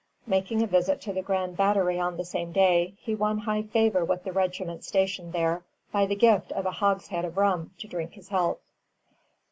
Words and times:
Making 0.25 0.63
a 0.63 0.65
visit 0.65 0.99
to 1.01 1.13
the 1.13 1.21
Grand 1.21 1.55
Battery 1.55 1.99
on 1.99 2.17
the 2.17 2.25
same 2.25 2.51
day, 2.51 2.95
he 2.97 3.13
won 3.13 3.37
high 3.37 3.61
favor 3.61 4.03
with 4.03 4.23
the 4.23 4.31
regiment 4.31 4.83
stationed 4.83 5.31
there 5.31 5.61
by 5.91 6.07
the 6.07 6.15
gift 6.15 6.51
of 6.53 6.65
a 6.65 6.71
hogshead 6.71 7.23
of 7.23 7.37
rum 7.37 7.69
to 7.77 7.87
drink 7.87 8.13
his 8.13 8.29
health. 8.29 8.57